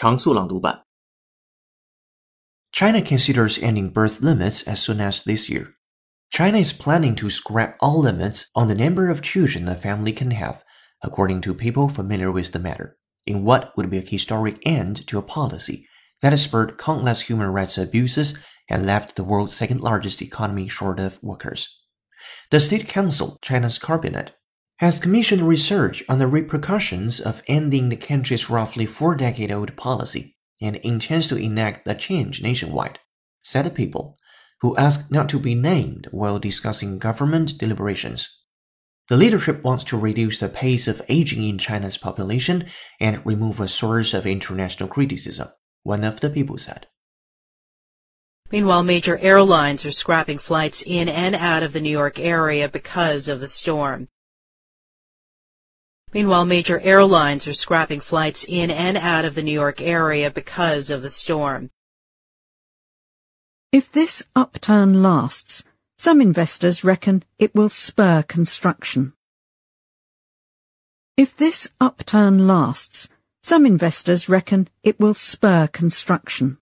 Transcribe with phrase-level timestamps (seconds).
[0.00, 0.82] 常速朗读版。
[2.72, 5.76] China considers ending birth limits as soon as this year.
[6.30, 10.32] China is planning to scrap all limits on the number of children a family can
[10.32, 10.62] have,
[11.02, 15.18] according to people familiar with the matter, in what would be a historic end to
[15.18, 15.86] a policy
[16.20, 18.36] that has spurred countless human rights abuses
[18.68, 21.68] and left the world's second largest economy short of workers.
[22.50, 24.32] The State Council, China's cabinet,
[24.81, 30.35] has commissioned research on the repercussions of ending the country's roughly four decade old policy
[30.59, 32.97] and intends to enact the change nationwide,
[33.43, 34.17] said people,
[34.61, 38.27] who asked not to be named while discussing government deliberations.
[39.07, 42.65] The leadership wants to reduce the pace of aging in China's population
[42.99, 45.49] and remove a source of international criticism,
[45.83, 46.87] one of the people said.
[48.51, 53.27] Meanwhile, major airlines are scrapping flights in and out of the New York area because
[53.27, 54.07] of the storm.
[56.13, 60.89] Meanwhile, major airlines are scrapping flights in and out of the New York area because
[60.89, 61.69] of the storm.
[63.71, 65.63] If this upturn lasts,
[65.97, 69.13] some investors reckon it will spur construction.
[71.15, 73.07] If this upturn lasts,
[73.41, 76.57] some investors reckon it will spur construction.